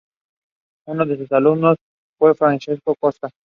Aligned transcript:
Uno 0.87 1.05
de 1.05 1.15
sus 1.15 1.31
alumnos 1.31 1.77
fue 2.17 2.33
Francesco 2.33 2.95
Costa. 2.95 3.29